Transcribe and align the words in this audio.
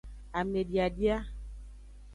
Amediadia. 0.39 1.17